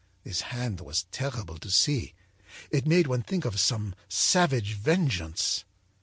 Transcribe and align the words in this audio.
This 0.23 0.41
hand 0.41 0.81
was 0.81 1.05
terrible 1.11 1.59
to 1.59 1.69
see; 1.69 2.15
it 2.71 2.87
made 2.87 3.05
one 3.05 3.21
think 3.21 3.45
of 3.45 3.59
some 3.59 3.93
savage 4.09 4.73
vengeance. 4.73 5.63